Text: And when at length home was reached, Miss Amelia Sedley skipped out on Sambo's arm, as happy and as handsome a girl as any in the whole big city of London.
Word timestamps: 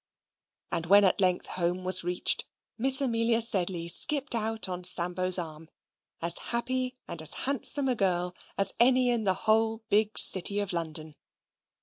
And 0.71 0.87
when 0.87 1.03
at 1.03 1.21
length 1.21 1.45
home 1.45 1.83
was 1.83 2.03
reached, 2.03 2.45
Miss 2.75 3.01
Amelia 3.01 3.39
Sedley 3.43 3.87
skipped 3.87 4.33
out 4.33 4.67
on 4.67 4.83
Sambo's 4.83 5.37
arm, 5.37 5.69
as 6.23 6.39
happy 6.39 6.95
and 7.07 7.21
as 7.21 7.35
handsome 7.45 7.87
a 7.87 7.93
girl 7.93 8.35
as 8.57 8.73
any 8.79 9.11
in 9.11 9.25
the 9.25 9.35
whole 9.45 9.83
big 9.89 10.17
city 10.17 10.59
of 10.59 10.73
London. 10.73 11.15